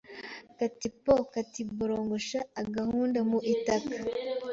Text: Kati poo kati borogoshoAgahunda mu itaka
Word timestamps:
Kati 0.59 0.87
poo 1.03 1.23
kati 1.33 1.61
borogoshoAgahunda 1.77 3.19
mu 3.29 3.39
itaka 3.53 3.97